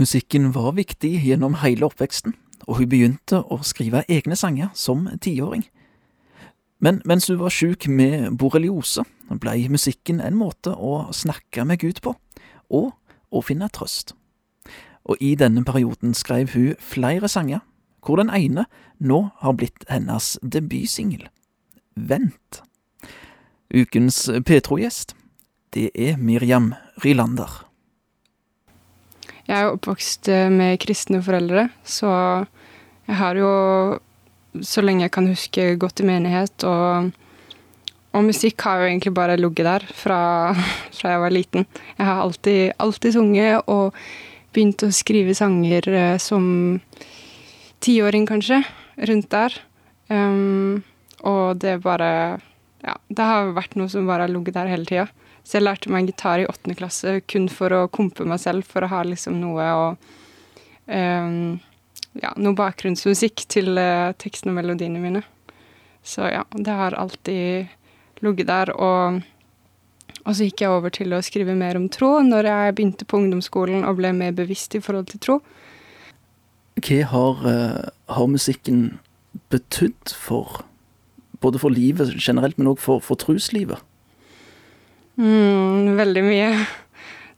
[0.00, 2.32] Musikken var viktig gjennom hele oppveksten,
[2.64, 5.66] og hun begynte å skrive egne sanger som tiåring.
[6.80, 9.04] Men mens hun var sjuk med borreliose,
[9.42, 12.14] blei musikken en måte å snakke med Gud på,
[12.72, 12.94] og
[13.28, 14.14] å finne trøst.
[15.04, 17.60] Og i denne perioden skrev hun flere sanger,
[18.00, 18.64] hvor den ene
[18.96, 21.28] nå har blitt hennes debutsingel,
[21.92, 22.62] Vent.
[23.68, 25.12] Ukens Petro-gjest,
[25.76, 26.72] det er Miriam
[27.04, 27.69] Rylander.
[29.50, 32.10] Jeg er oppvokst eh, med kristne foreldre, så
[33.08, 33.50] jeg har jo
[34.62, 37.10] så lenge jeg kan huske gått i menighet, og,
[38.14, 40.20] og musikk har jo egentlig bare ligget der fra,
[40.96, 41.66] fra, jeg var liten.
[41.96, 43.98] Jeg har alltid, alltid sunget og
[44.54, 46.44] begynt å skrive sanger eh, som
[47.82, 48.62] tiåring, kanskje,
[49.10, 49.58] rundt der.
[50.10, 50.82] Um,
[51.26, 52.40] og det bare
[52.80, 55.10] Ja, det har vært noe som bare har ligget der hele tida.
[55.44, 58.84] Så jeg lærte meg gitar i åttende klasse kun for å kompe meg selv, for
[58.84, 59.88] å ha liksom noe å
[60.86, 61.58] um,
[62.18, 65.20] Ja, noe bakgrunnsmusikk til uh, tekstene og melodiene mine.
[66.02, 67.68] Så ja, det har alltid
[68.24, 68.72] ligget der.
[68.74, 69.20] Og,
[70.24, 73.20] og så gikk jeg over til å skrive mer om tro når jeg begynte på
[73.22, 75.38] ungdomsskolen og ble mer bevisst i forhold til tro.
[76.80, 78.98] Hva har, uh, har musikken
[79.54, 80.64] betydd for
[81.40, 83.80] både for livet generelt, men òg for, for troslivet?
[85.20, 86.50] Mm, veldig mye.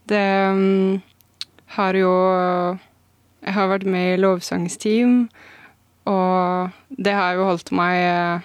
[0.07, 0.23] Det
[0.55, 1.01] um,
[1.75, 2.13] har jo
[3.43, 5.25] Jeg har vært med i lovsangsteam,
[6.07, 8.45] og det har jo holdt meg uh,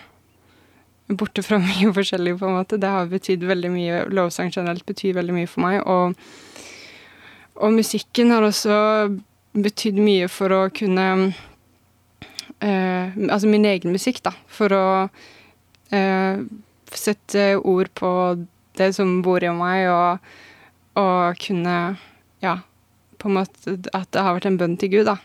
[1.14, 2.82] borte fra mye forskjellig, på en måte.
[2.82, 4.02] Det har betydd veldig mye.
[4.10, 5.86] Lovsang generelt betyr veldig mye for meg.
[5.86, 6.18] Og,
[7.62, 8.80] og musikken har også
[9.54, 14.34] betydd mye for å kunne uh, Altså min egen musikk, da.
[14.50, 14.86] For å
[15.94, 16.46] uh,
[16.90, 18.10] sette ord på
[18.80, 20.30] det som bor i meg, og,
[21.00, 21.98] og kunne
[22.44, 22.60] Ja,
[23.18, 25.18] på en måte at det har vært en bønn til Gud, da.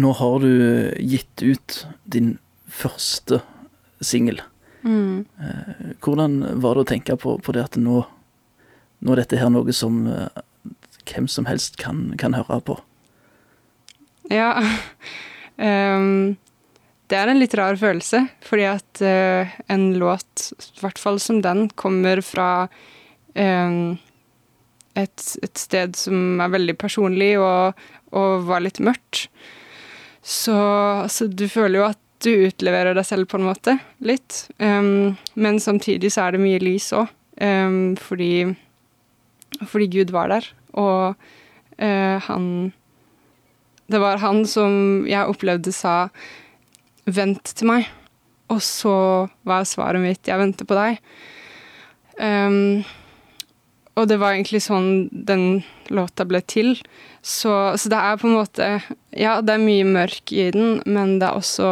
[0.00, 0.52] Nå har du
[1.00, 2.34] gitt ut din
[2.70, 3.40] første
[4.04, 4.42] singel.
[4.84, 5.24] Mm.
[5.40, 8.04] Eh, hvordan var det å tenke på, på det at nå,
[9.00, 10.44] nå er dette her noe som eh,
[11.10, 12.78] hvem som helst kan, kan høre på?
[14.30, 14.54] Ja.
[15.56, 16.36] Um,
[17.10, 21.40] det er en litt rar følelse, fordi at uh, en låt, i hvert fall som
[21.42, 22.68] den, kommer fra
[23.34, 23.96] um,
[24.94, 27.80] et, et, sted som er veldig personlig og,
[28.14, 29.26] og var litt mørkt.
[30.22, 30.54] Så,
[31.10, 34.44] så, du føler jo at du utleverer deg selv på en måte, litt.
[34.62, 37.16] Um, men samtidig så er det mye lys òg,
[37.96, 38.34] fordi,
[39.64, 40.46] fordi Gud var der,
[40.76, 41.16] og
[41.80, 42.44] uh, han
[43.90, 46.12] Det var han som jeg opplevde sa
[47.14, 47.90] vent til meg.
[48.50, 48.94] Og så
[49.46, 50.98] var svaret mitt jeg venter på deg.
[52.20, 52.82] Um,
[53.98, 55.62] og det var egentlig sånn den
[55.92, 56.74] låta ble til.
[57.22, 58.68] Så, så, det er på en måte
[59.12, 61.70] Ja, det er mye mørk i den, men det er også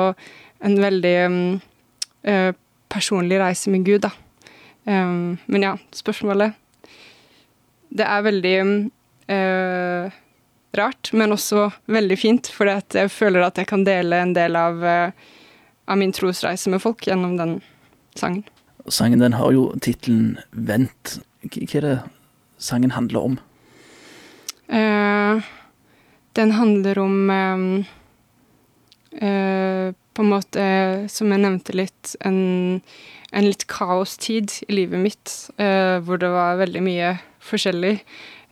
[0.66, 1.40] en veldig um,
[2.90, 4.12] personlig reise med Gud, da.
[4.88, 6.56] Um, men ja, spørsmålet
[7.92, 8.54] Det er veldig
[9.28, 10.18] uh,
[10.76, 14.84] rart, men også veldig fint, for jeg føler at jeg kan dele en del av,
[14.84, 15.10] eh,
[15.88, 17.58] av min trosreise med folk gjennom den
[18.18, 18.44] sangen.
[18.88, 21.20] Sangen den har jo tittelen 'Vent'.
[21.44, 21.98] Hva er det
[22.58, 23.38] sangen handler om?
[24.68, 25.40] Uh,
[26.36, 27.84] den handler om um,
[29.22, 30.62] uh, På en måte,
[31.08, 32.82] som jeg nevnte litt, en,
[33.32, 37.12] en litt kaostid i livet mitt, uh, hvor det var veldig mye
[37.48, 37.96] forskjellig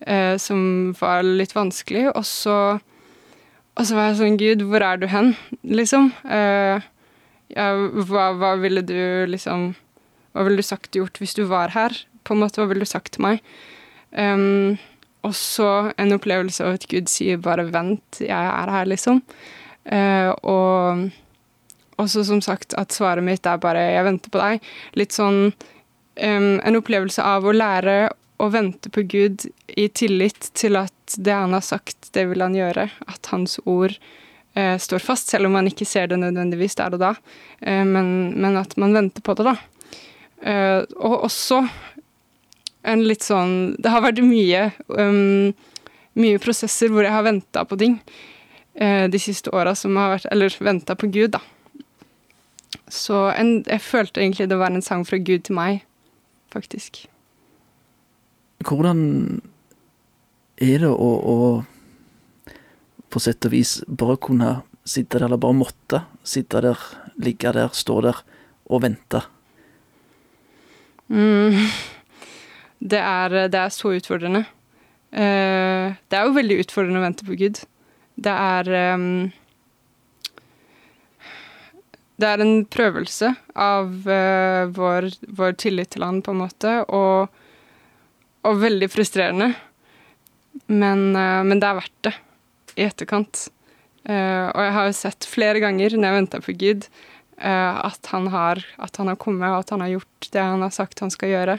[0.00, 2.08] eh, som var litt vanskelig.
[2.14, 2.58] Og så,
[3.76, 6.10] og så var jeg sånn Gud, hvor er du hen, liksom?
[6.24, 6.84] Eh,
[7.54, 7.70] ja,
[8.08, 8.98] hva, hva, ville du
[9.30, 9.68] liksom
[10.34, 11.94] Hva ville du sagt gjort hvis du var her?
[12.26, 13.44] På en måte, hva ville du sagt til meg?
[14.16, 14.76] Um,
[15.24, 19.22] og så en opplevelse av at Gud sier bare 'vent, jeg er her', liksom.
[19.86, 21.08] Uh, og
[21.96, 24.60] også som sagt at svaret mitt er bare 'jeg venter på deg'.
[24.94, 25.52] Litt sånn
[26.20, 28.10] um, en opplevelse av å lære
[28.42, 32.56] å vente på Gud i tillit til at det han har sagt, det vil han
[32.56, 32.88] gjøre.
[33.08, 33.94] At hans ord
[34.56, 37.14] eh, står fast, selv om man ikke ser det nødvendigvis der og da.
[37.60, 39.56] Eh, men, men, at man venter på det, da.
[40.42, 41.62] Eh, og også
[42.86, 45.48] en litt sånn Det har vært mye, um,
[46.20, 47.96] mye prosesser hvor jeg har venta på ting
[48.76, 51.40] eh, de siste åra som har vært Eller venta på Gud, da.
[52.92, 55.80] Så en, jeg følte egentlig det var en sang fra Gud til meg,
[56.52, 57.06] faktisk.
[58.64, 59.00] Hvordan
[60.56, 62.54] er det å, å,
[63.12, 64.54] på sett og vis bare kunne
[64.86, 66.80] sitte der, eller bare måtte sitte der,
[67.20, 68.22] ligge der, stå der
[68.70, 69.22] og vente?
[71.08, 71.66] Mm.
[72.78, 74.44] Det, er, det er, så utfordrende.
[75.10, 77.62] Eh, det er jo veldig utfordrende å vente på Gud.
[78.16, 79.26] Det er um,
[82.16, 87.28] Det er en prøvelse av uh, vår, vår, tillit til han, på en måte, og,
[88.46, 89.50] og veldig frustrerende.
[90.66, 92.14] Men, uh, men, det er verdt det
[92.76, 93.48] i etterkant.
[94.06, 96.88] Uh, og jeg har jo sett flere ganger når jeg venta på Gud,
[97.36, 100.70] at han, har, at, han har, kommet, og at han har gjort det han har
[100.72, 101.58] sagt han skal gjøre.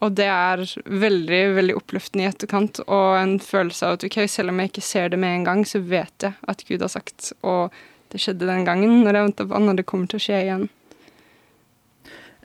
[0.00, 4.52] Og det er veldig veldig oppløftende i etterkant, og en følelse av at ok, selv
[4.52, 7.32] om jeg ikke ser det med en gang, så vet jeg at Gud har sagt,
[7.42, 7.74] og
[8.12, 10.42] det skjedde den gangen når jeg venta på han, og det kommer til å skje
[10.44, 10.68] igjen.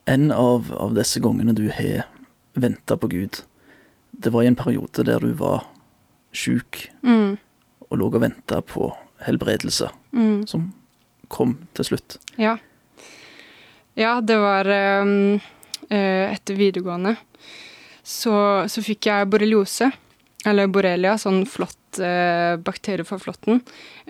[0.09, 2.09] En av, av disse gangene du har
[2.53, 3.41] venta på Gud,
[4.11, 5.65] det var i en periode der du var
[6.33, 7.37] sjuk mm.
[7.89, 8.91] og lå og venta på
[9.25, 10.45] helbredelse, mm.
[10.49, 10.71] som
[11.33, 12.17] kom til slutt.
[12.37, 12.57] Ja.
[13.97, 14.67] Ja, det var
[15.03, 15.37] um,
[15.89, 17.15] etter videregående
[18.03, 18.35] så,
[18.67, 19.87] så fikk jeg borreliose,
[20.45, 23.61] eller borrelia, sånn flott eh, bakterie for flåtten,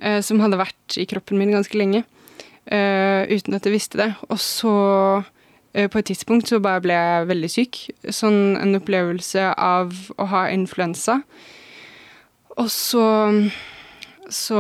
[0.02, 2.02] eh, som hadde vært i kroppen min ganske lenge,
[2.66, 4.10] eh, uten at jeg visste det.
[4.34, 4.74] Og så,
[5.22, 5.30] eh,
[5.74, 7.80] på et tidspunkt, så bare ble jeg veldig syk.
[8.14, 11.22] Sånn en opplevelse av å ha influensa.
[12.62, 13.06] Og så
[14.32, 14.60] så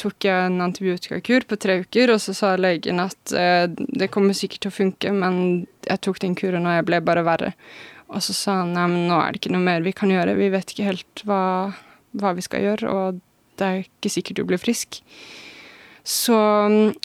[0.00, 4.36] tok jeg en antibiotikakur på tre uker, og så sa legen at eh, det kommer
[4.36, 5.36] sikkert til å funke, men
[5.86, 7.52] jeg tok den kuren, og jeg ble bare verre.
[8.10, 10.38] Og så sa han nei, men nå er det ikke noe mer vi kan gjøre,
[10.38, 11.42] vi vet ikke helt hva,
[12.18, 13.20] hva vi skal gjøre, og
[13.60, 15.00] det er ikke sikkert du blir frisk.
[16.10, 16.36] Så,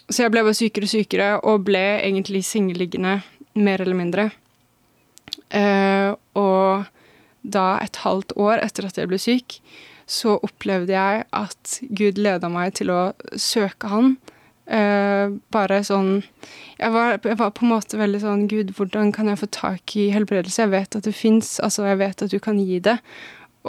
[0.10, 3.20] så, jeg ble bare sykere og sykere, og ble egentlig sengeliggende
[3.54, 4.30] mer eller mindre.
[5.54, 6.88] Uh, og
[7.46, 9.60] da, et halvt år etter at jeg ble syk,
[10.10, 13.02] så opplevde jeg at Gud leda meg til å
[13.42, 14.16] søke Han
[14.66, 16.24] Uh, bare sånn
[16.80, 19.94] jeg var, jeg var, på en måte veldig sånn Gud, hvordan kan jeg få tak
[19.94, 20.64] i helbredelse?
[20.64, 22.96] Jeg vet at det fins, altså jeg vet at du kan gi det.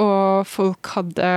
[0.00, 1.28] Og folk hadde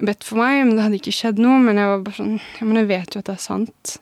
[0.00, 1.60] bedt for meg, men det hadde ikke skjedd noe.
[1.64, 3.94] Men jeg var bare sånn Ja, men jeg vet jo at det er sant.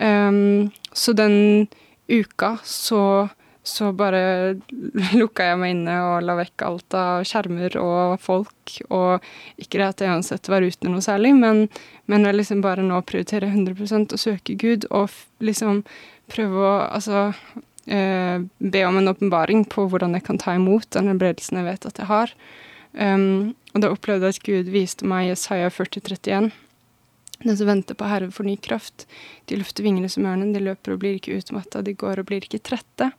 [0.00, 1.68] Um, så den
[2.10, 3.02] uka så
[3.62, 4.54] så bare
[5.20, 8.76] lukka jeg meg inne og la vekk alt av skjermer og folk.
[8.88, 9.26] Og
[9.60, 11.66] ikke det at jeg uansett var ute noe særlig, men,
[12.10, 15.12] men jeg liksom bare nå prioriterer 100% å søke Gud og
[15.44, 15.84] liksom
[16.30, 21.12] prøve å altså uh, be om en åpenbaring på hvordan jeg kan ta imot den
[21.12, 22.34] helbredelsen jeg vet at jeg har.
[22.94, 26.50] Um, og da opplevde jeg at Gud viste meg Jesaja 4031.
[27.40, 29.06] Den som venter på Herre for ny kraft.
[29.48, 32.44] De løfter vingene som ørnen, de løper og blir ikke utmatta, de går og blir
[32.44, 33.12] ikke trette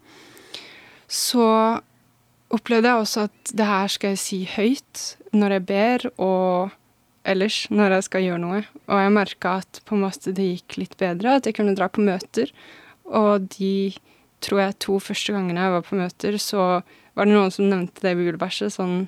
[1.12, 1.46] så
[2.52, 5.02] opplevde jeg også at det her skal jeg si høyt
[5.36, 6.72] når jeg ber, og
[7.28, 8.62] ellers når jeg skal gjøre noe.
[8.88, 11.90] Og jeg merka at på en måte det gikk litt bedre, at jeg kunne dra
[11.92, 12.52] på møter.
[13.12, 13.92] Og de
[14.44, 16.66] tror jeg to første gangene jeg var på møter, så
[17.16, 19.06] var det noen som nevnte det bibelverset sånn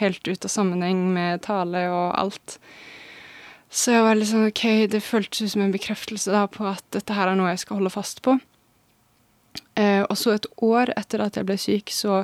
[0.00, 2.58] helt ut av sammenheng med tale og alt.
[3.72, 7.32] Så jeg var sånn OK, det føltes som en bekreftelse da på at dette her
[7.32, 8.36] er noe jeg skal holde fast på.
[9.76, 12.22] Eh, og så et år etter at jeg ble syk, så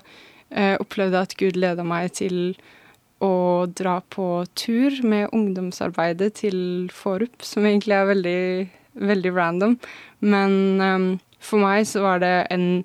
[0.51, 2.39] eh, opplevde jeg at Gud leda meg til
[3.23, 6.59] å dra på tur med ungdomsarbeidet til
[6.95, 8.43] Forup, som egentlig er veldig,
[9.13, 9.77] veldig random.
[10.25, 11.07] Men eh,
[11.43, 12.85] for meg så var det en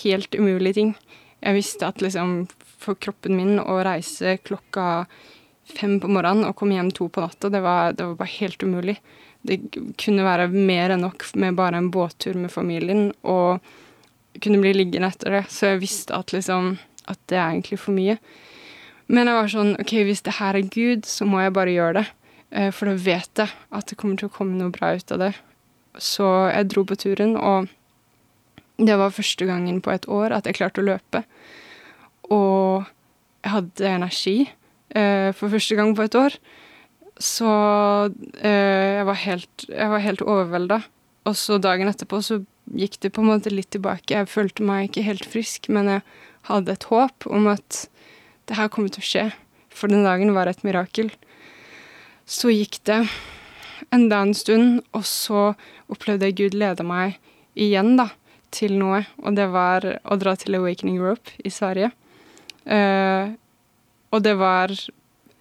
[0.00, 0.94] helt umulig ting.
[1.40, 2.44] Jeg visste at liksom
[2.80, 5.04] for kroppen min å reise klokka
[5.70, 8.64] fem på morgenen og komme hjem to på natta, det var, det var bare helt
[8.64, 8.96] umulig.
[9.46, 9.60] Det
[10.00, 13.12] kunne være mer enn nok med bare en båttur med familien.
[13.22, 13.60] og
[14.38, 15.44] kunne bli liggende etter det.
[15.50, 16.76] Så jeg visste at liksom
[17.10, 18.16] at det er egentlig for mye.
[19.10, 21.96] Men jeg var sånn OK, hvis det her er Gud, så må jeg bare gjøre
[21.98, 22.06] det.
[22.54, 25.24] Eh, for da vet jeg at det kommer til å komme noe bra ut av
[25.24, 25.32] det.
[25.98, 27.66] Så jeg dro på turen, og
[28.78, 31.24] det var første gangen på et år at jeg klarte å løpe.
[32.30, 32.86] Og
[33.44, 36.36] jeg hadde energi eh, for første gang på et år.
[37.20, 37.50] Så
[38.40, 40.80] eh, jeg var helt, jeg helt overvelda.
[41.28, 42.40] Og så dagen etterpå så
[42.76, 44.14] gikk det på en måte litt tilbake.
[44.14, 46.04] Jeg følte meg ikke helt frisk, men jeg
[46.48, 47.84] hadde et håp om at
[48.48, 49.26] det her kommer til å skje.
[49.70, 51.12] For den dagen var et mirakel.
[52.30, 53.02] Så gikk det
[53.94, 55.52] enda en stund, og så
[55.90, 57.18] opplevde jeg Gud lede meg
[57.58, 58.10] igjen da,
[58.54, 59.04] til noe.
[59.24, 61.90] Og det var å dra til Awakening Europe i Sverige.
[62.70, 63.34] Uh,
[64.14, 64.74] og det var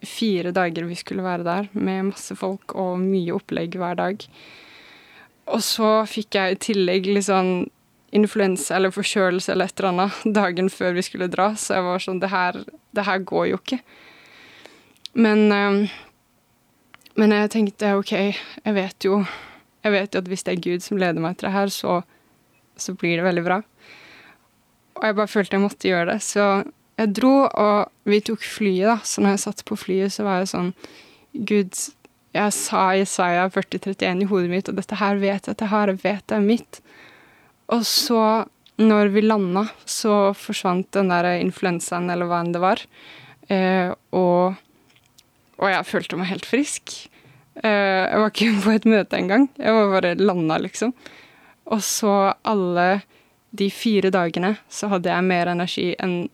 [0.05, 4.23] fire dager vi skulle være der, med masse folk og mye opplegg hver dag.
[5.49, 7.67] Og så fikk jeg i tillegg litt sånn
[8.15, 12.05] influensa eller forkjølelse eller et eller annet dagen før vi skulle dra, så jeg var
[12.05, 12.63] sånn Det her,
[12.97, 13.81] det her går jo ikke.
[15.13, 15.99] Men, uh,
[17.19, 19.23] men jeg tenkte OK, jeg vet jo
[19.79, 22.01] jeg vet jo at hvis det er Gud som leder meg til det her, så,
[22.75, 23.61] så blir det veldig bra.
[24.99, 26.47] Og jeg bare følte jeg måtte gjøre det, så
[26.99, 28.97] jeg dro, og vi tok flyet, da.
[29.07, 30.69] Så når jeg satt på flyet, så var jeg sånn
[31.47, 31.77] Gud,
[32.35, 35.91] jeg sa Isaiah 4031 i hodet mitt, og dette her vet jeg at jeg har,
[35.91, 36.79] jeg vet det er mitt.
[37.73, 38.23] Og så,
[38.81, 42.81] når vi landa, så forsvant den der influensaen, eller hva enn det var.
[43.49, 44.57] Eh, og,
[45.57, 46.95] og, jeg følte meg helt frisk.
[47.61, 49.47] Eh, jeg var ikke på et møte engang.
[49.57, 50.93] Jeg var bare landa, liksom.
[51.69, 52.89] Og så alle
[53.49, 56.27] de fire dagene så hadde jeg mer energi enn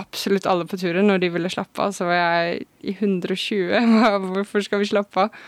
[0.00, 1.08] absolutt alle på turen.
[1.08, 3.72] Når de ville slappe av, så var jeg i 120.
[4.32, 5.46] Hvorfor skal vi slappe av?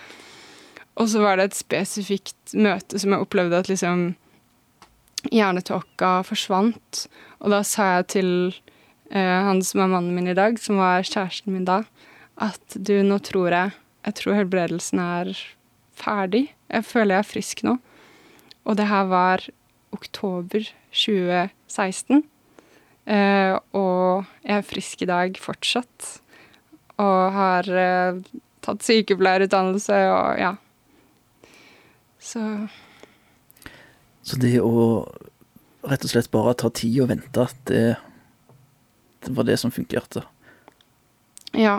[0.99, 4.11] Og så var det et spesifikt møte som jeg opplevde at liksom
[5.31, 7.05] hjernetåka forsvant.
[7.43, 8.31] Og da sa jeg til
[9.13, 11.85] eh, han som er mannen min i dag, som var kjæresten min da,
[12.39, 13.77] at du, nå tror jeg
[14.07, 15.39] Jeg tror helbredelsen er
[15.93, 16.55] ferdig.
[16.71, 17.75] Jeg føler jeg er frisk nå.
[18.65, 19.43] Og det her var
[19.93, 20.65] oktober
[20.95, 22.23] 2016.
[23.09, 26.09] Eh, og jeg er frisk i dag fortsatt.
[27.01, 28.21] Og har eh,
[28.65, 30.53] tatt sykepleierutdannelse og ja.
[32.19, 32.43] Så
[34.27, 35.07] Så det å
[35.89, 37.85] rett og slett bare ta tid og vente, det,
[39.25, 40.27] det var det som fungerte?
[41.57, 41.79] Ja.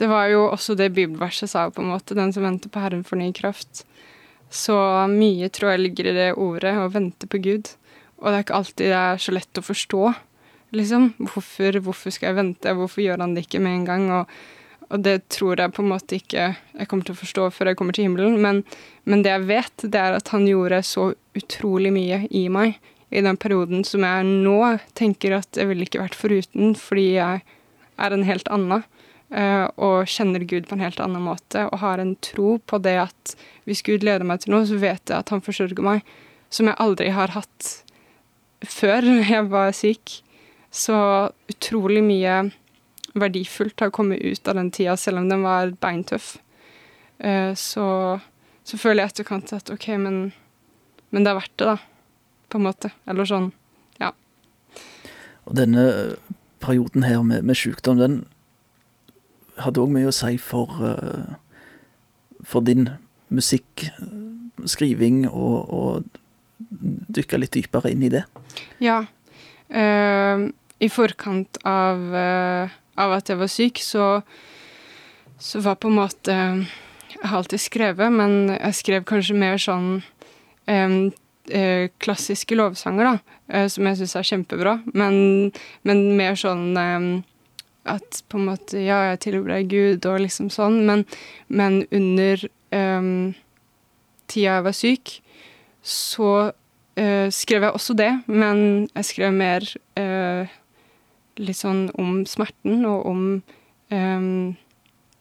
[0.00, 2.16] Det var jo også det bibelverset sa, på en måte.
[2.16, 3.82] Den som venter på Herren får ny kraft.
[4.48, 4.76] Så
[5.10, 7.68] mye tror jeg ligger i det ordet, å vente på Gud.
[8.20, 10.04] Og det er ikke alltid det er så lett å forstå
[10.76, 11.12] liksom.
[11.18, 14.06] Hvorfor, hvorfor, skal jeg vente, hvorfor gjør han det ikke med en gang?
[14.18, 14.36] Og,
[14.88, 17.80] og, det tror jeg på en måte ikke jeg kommer til å forstå før jeg
[17.80, 18.38] kommer til himmelen.
[18.42, 18.62] Men,
[19.04, 23.22] men, det jeg vet, det er at han gjorde så utrolig mye i meg i
[23.26, 24.58] den perioden som jeg nå
[24.98, 27.42] tenker at jeg ville ikke vært foruten, fordi jeg
[28.00, 28.86] er en helt annen.
[29.30, 32.96] Uh, og kjenner Gud på en helt annen måte og har en tro på det
[32.98, 36.02] at hvis Gud leder meg til noe, så vet jeg at han forsørger meg,
[36.50, 37.68] som jeg aldri har hatt
[38.66, 40.16] før jeg var syk.
[40.70, 40.96] Så
[41.50, 42.50] utrolig mye
[43.18, 46.36] verdifullt har kommet ut av den tida, selv om den var beintøff.
[47.18, 48.20] Eh, så,
[48.64, 50.32] så føler jeg etterkant at OK, men,
[51.10, 51.76] men det er verdt det, da.
[52.50, 52.90] På en måte.
[53.10, 53.50] Eller sånn.
[54.02, 54.12] Ja.
[55.46, 55.84] Og denne
[56.62, 58.24] perioden her med, med sykdom, den
[59.60, 61.34] hadde òg mye å si for, uh,
[62.46, 62.88] for din
[63.30, 66.04] musikkskriving, og, og
[67.16, 68.24] dykke litt dypere inn i det?
[68.82, 69.04] Ja.
[69.70, 74.06] Uh, i forkant av, uh, av, at jeg var syk, så,
[75.40, 76.36] så var på en måte
[77.10, 80.00] Jeg har alltid skrevet, men jeg skrev kanskje mer sånn
[80.70, 81.10] um,
[82.00, 85.50] klassiske lovsanger, da, uh, som jeg syns er kjempebra, men,
[85.84, 87.10] men mer sånn um,
[87.88, 91.04] at på en måte Ja, jeg tilber deg, Gud, og liksom sånn, men,
[91.48, 93.32] men under um,
[94.30, 95.12] tida jeg var syk,
[95.82, 99.66] så uh, skrev jeg også det, men jeg skrev mer
[99.98, 100.59] uh,
[101.40, 103.22] litt sånn om smerten og om
[103.90, 104.56] um,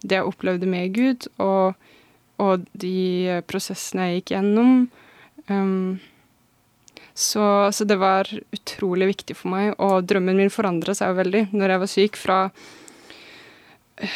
[0.04, 1.76] det jeg opplevde med Gud, og,
[2.40, 4.88] og de prosessene jeg gikk gjennom.
[5.50, 6.00] Um,
[7.20, 7.44] så,
[7.76, 11.74] så, det var utrolig viktig for meg, og drømmen min forandra seg jo veldig når
[11.74, 12.38] jeg var syk, fra,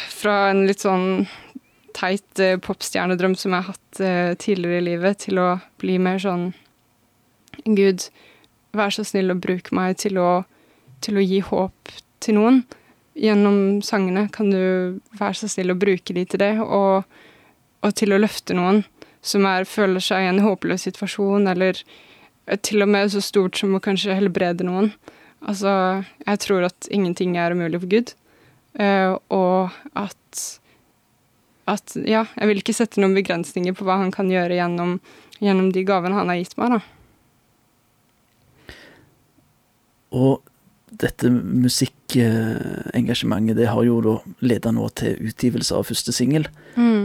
[0.08, 1.26] fra en litt sånn
[1.94, 5.50] teit uh, popstjernedrøm som jeg har hatt uh, tidligere i livet, til å
[5.82, 6.52] bli mer sånn
[7.64, 8.08] Gud,
[8.74, 10.30] vær så snill å bruke meg til å
[11.04, 11.92] til å gi håp
[12.24, 12.62] til noen.
[13.14, 17.04] Gjennom sangene kan du være så snill å bruke de til det, og,
[17.84, 18.82] og til å løfte noen
[19.24, 21.78] som er, føler seg i en håpløs situasjon, eller
[22.66, 24.90] til og med så stort som å kanskje helbrede noen.
[25.44, 28.12] Altså, jeg tror at ingenting er umulig for Gud,
[28.80, 30.60] uh, og at
[31.64, 34.98] at ja, jeg vil ikke sette noen begrensninger på hva han kan gjøre gjennom,
[35.40, 36.80] gjennom de gavene han har gitt meg, da.
[40.14, 40.53] Og
[41.00, 46.44] dette musikkengasjementet, det har jo da leda nå til utgivelse av første singel.
[46.76, 47.04] Mm.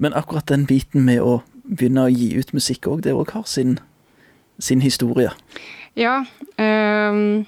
[0.00, 3.46] Men akkurat den biten med å begynne å gi ut musikk òg, det òg har
[3.48, 3.78] sin,
[4.58, 5.30] sin, historie.
[5.98, 6.24] Ja,
[6.56, 7.46] um,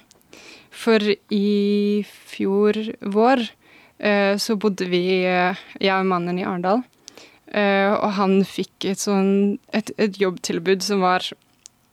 [0.73, 0.99] for
[1.33, 6.83] i fjor vår uh, så bodde vi, uh, jeg og mannen, i Arendal.
[7.53, 11.27] Uh, og han fikk et sånn et, et jobbtilbud som var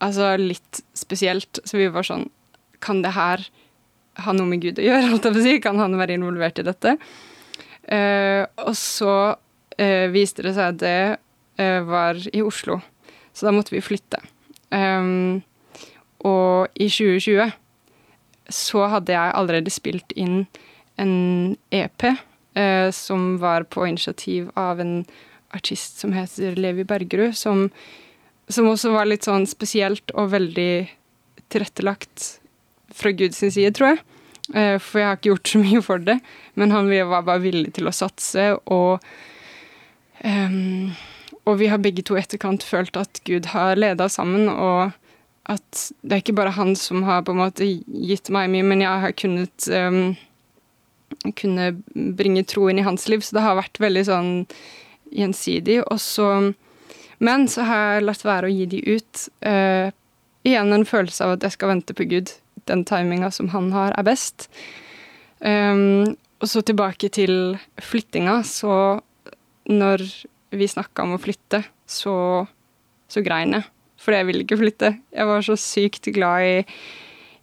[0.00, 1.60] altså litt spesielt.
[1.64, 2.28] Så vi var sånn
[2.80, 3.42] Kan det her
[4.18, 5.58] ha noe med Gud å gjøre, holdt jeg å si.
[5.62, 6.96] Kan han være involvert i dette?
[7.90, 10.98] Uh, og så uh, viste det seg at det
[11.60, 12.78] uh, var i Oslo,
[13.34, 14.20] så da måtte vi flytte.
[14.70, 15.40] Um,
[16.26, 17.50] og i 2020
[18.50, 20.44] så hadde jeg allerede spilt inn
[21.00, 22.04] en EP
[22.92, 25.04] som var på initiativ av en
[25.54, 27.68] artist som heter Levi Bergerud, som,
[28.50, 30.74] som også var litt sånn spesielt og veldig
[31.54, 32.26] tilrettelagt
[32.96, 34.02] fra Guds side, tror jeg.
[34.54, 36.18] Eh, for jeg har ikke gjort så mye for det.
[36.58, 38.98] Men han var bare villig til å satse, og
[40.24, 40.90] um,
[41.48, 44.92] Og vi har begge to etterkant følt at Gud har leda sammen, og
[45.48, 48.84] at det er ikke bare han som har på en måte gitt meg mye, men
[48.84, 50.12] jeg har kunnet um,
[51.40, 53.24] kunne bringe tro inn i hans liv.
[53.24, 54.30] Så det har vært veldig sånn
[55.10, 55.80] gjensidig.
[55.88, 56.52] Og så
[57.20, 59.24] Men så har jeg latt være å gi de ut.
[59.44, 59.90] Uh,
[60.46, 62.32] igjen en følelse av at jeg skal vente på Gud.
[62.70, 64.48] Den timinga som han har, er best.
[65.40, 68.40] Um, og så tilbake til flyttinga.
[68.46, 68.72] Så
[69.70, 70.06] når
[70.56, 72.14] vi snakka om å flytte, så,
[73.10, 73.68] så grein jeg.
[74.00, 74.94] For jeg ville ikke flytte.
[75.12, 76.56] Jeg var så sykt glad i,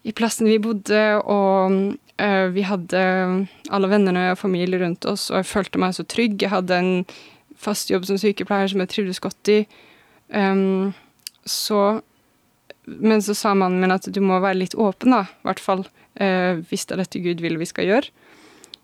[0.09, 1.77] i plassen vi bodde, og
[2.17, 3.01] uh, vi hadde
[3.69, 6.39] alle vennene og familie rundt oss, og jeg følte meg så trygg.
[6.41, 6.93] Jeg hadde en
[7.57, 9.61] fast jobb som sykepleier som jeg trivdes godt i.
[10.33, 10.93] Um,
[11.47, 12.01] så
[12.87, 15.83] men så sa mannen min at du må være litt åpen, da, i hvert fall.
[16.15, 18.11] Eh, hvis det er dette Gud vil vi skal gjøre.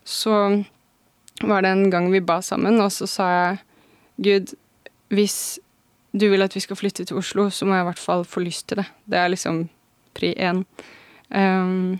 [0.03, 0.33] Så
[1.41, 3.61] var det en gang vi ba sammen, og så sa jeg
[4.23, 4.53] Gud,
[5.13, 5.37] hvis
[6.13, 8.43] du vil at vi skal flytte til Oslo, så må jeg i hvert fall få
[8.43, 8.87] lyst til det.
[9.09, 9.63] Det er liksom
[10.13, 10.61] pri én.
[11.33, 11.97] Um,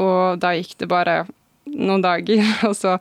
[0.00, 1.24] og da gikk det bare
[1.66, 2.96] noen dager, og så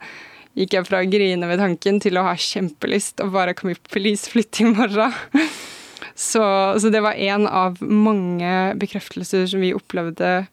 [0.58, 3.78] gikk jeg fra å grine ved tanken til å ha kjempelyst og bare kan vi
[3.94, 5.16] please flytte i morgen?
[6.20, 6.44] Så,
[6.82, 10.50] så det var én av mange bekreftelser som vi opplevde.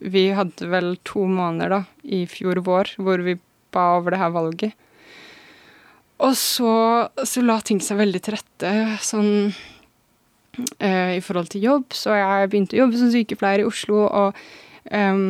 [0.00, 3.36] Vi hadde vel to måneder da, i fjor vår hvor vi
[3.74, 4.72] ba over det her valget.
[6.24, 6.72] Og så,
[7.26, 9.32] så la ting seg veldig til rette sånn
[10.78, 11.92] eh, i forhold til jobb.
[11.92, 14.44] Så jeg begynte å jobbe som sykepleier i Oslo og
[14.88, 15.24] eh,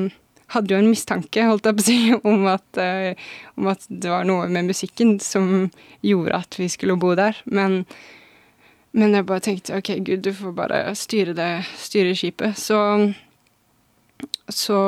[0.55, 2.01] hadde jo en mistanke, holdt jeg på å si,
[2.35, 5.73] om at, eh, om at det var noe med musikken som
[6.05, 7.43] gjorde at vi skulle bo der.
[7.49, 7.83] Men
[8.95, 11.51] men jeg bare tenkte OK, Gud, du får bare styre det,
[11.83, 12.59] styre skipet.
[12.59, 12.79] Så
[14.49, 14.79] Så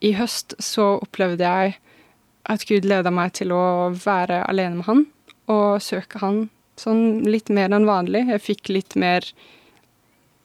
[0.00, 1.76] i høst så opplevde jeg
[2.48, 5.04] at Gud leda meg til å være alene med han
[5.52, 8.26] og søke han sånn litt mer enn vanlig.
[8.28, 9.26] Jeg fikk litt mer,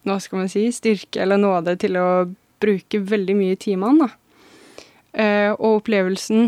[0.08, 2.08] hva skal man si, styrke eller nåde til å
[2.64, 4.10] bruke veldig mye tid med han, da.
[5.14, 6.48] Eh, og opplevelsen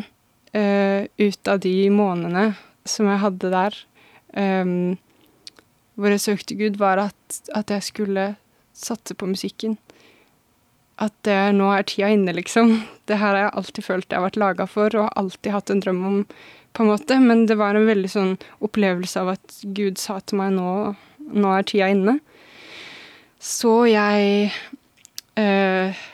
[0.58, 2.56] eh, ut av de månedene
[2.88, 3.77] som jeg hadde der,
[4.34, 4.65] eh,
[5.95, 8.27] hvor jeg søkte Gud, var at, at jeg skulle
[8.75, 9.77] satse på musikken.
[11.01, 12.77] At det nå er tida inne, liksom.
[13.08, 15.84] Det her har jeg alltid følt jeg har vært laga for, og alltid hatt en
[15.84, 16.21] drøm om,
[16.75, 17.19] på en måte.
[17.19, 20.95] Men det var en veldig sånn opplevelse av at Gud sa til meg nå,
[21.36, 22.19] nå er tida inne.
[23.45, 24.51] Så jeg
[25.38, 26.05] eh,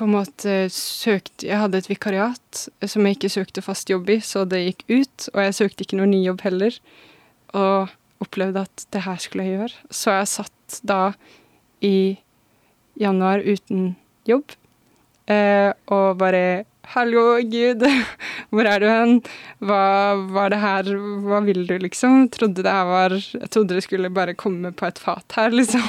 [0.00, 4.20] på en måte søkte Jeg hadde et vikariat som jeg ikke søkte fast jobb i,
[4.24, 5.30] så det gikk ut.
[5.34, 6.76] Og jeg søkte ikke noen ny jobb heller.
[7.56, 7.90] Og
[8.20, 9.92] opplevde at det her skulle jeg gjøre.
[9.92, 11.02] Så jeg satt da
[11.84, 12.18] i
[13.00, 13.94] januar uten
[14.28, 14.52] jobb
[15.30, 17.84] eh, og bare Hallo, Gud,
[18.50, 19.12] hvor er du hen?
[19.62, 20.88] Hva var det her
[21.22, 22.24] Hva vil du, liksom?
[22.34, 25.86] Trodde det her var Jeg trodde det skulle bare komme på et fat her, liksom.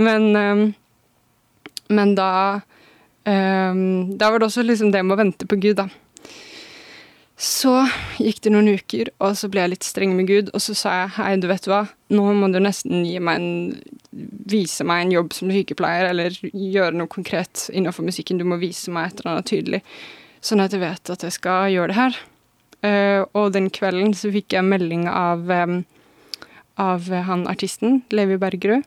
[0.00, 0.64] Men, eh,
[1.94, 2.32] men da
[3.22, 3.84] eh,
[4.18, 5.86] Da var det også liksom det med å vente på Gud, da.
[7.40, 7.72] Så
[8.20, 10.90] gikk det noen uker, og så ble jeg litt streng med Gud, og så sa
[10.98, 13.96] jeg hei, du vet hva, nå må du nesten gi meg en
[14.50, 18.40] Vise meg en jobb som sykepleier, eller gjøre noe konkret innenfor musikken.
[18.40, 19.78] Du må vise meg et eller annet tydelig,
[20.42, 22.16] sånn at jeg vet at jeg skal gjøre det her.
[22.82, 25.76] Uh, og den kvelden så fikk jeg melding av, um,
[26.82, 28.82] av han artisten, Levi Bergerud.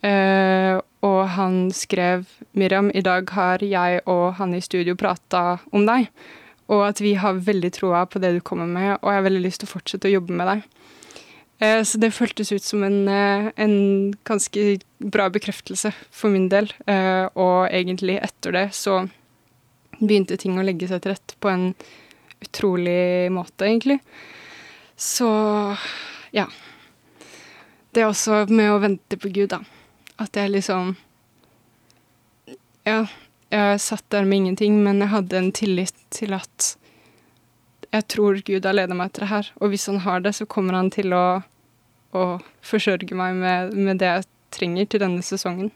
[0.00, 2.24] Uh, og han skrev
[2.56, 6.08] 'Miriam, i dag har jeg og han i studio prata om deg'
[6.72, 9.44] og at vi har veldig troa på det du kommer med, og jeg har veldig
[9.44, 10.64] lyst til å fortsette å jobbe med deg.
[11.58, 16.72] Eh, så det føltes ut som en, eh, en, ganske bra bekreftelse for min del.
[16.86, 19.04] Eh, og egentlig etter det så
[20.00, 21.74] begynte ting å legge seg til rette på en
[22.42, 24.00] utrolig måte, egentlig.
[24.96, 25.28] Så
[26.32, 26.48] ja.
[27.92, 29.60] Det er også med å vente på Gud, da.
[30.18, 30.96] At jeg liksom
[32.84, 33.06] Ja,
[33.54, 36.74] jeg satt der med ingenting, men jeg hadde en tillit til at
[37.94, 39.50] jeg tror Gud har ledet meg etter det her.
[39.62, 41.44] Og hvis han har det, så kommer han til å,
[42.10, 42.24] å
[42.66, 45.70] forsørge meg med, med det jeg trenger til denne sesongen.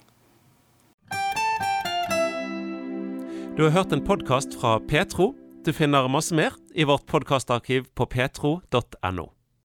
[3.58, 5.32] Du har hørt en podkast fra Petro.
[5.66, 9.37] Du finner masse mer i vårt podkastarkiv på petro.no.